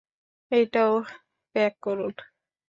এটাও 0.51 0.93
প্যাক 1.55 1.73
করুন। 1.81 2.13